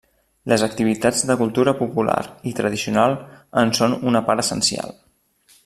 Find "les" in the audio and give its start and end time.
0.51-0.61